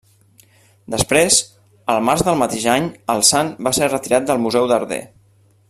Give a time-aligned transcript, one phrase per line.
[0.93, 1.37] Després,
[1.95, 5.03] al març del mateix any el san va ser retirat del Museu Darder.